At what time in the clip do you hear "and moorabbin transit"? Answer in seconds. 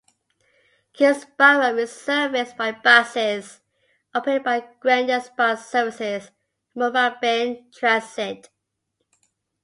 6.73-8.49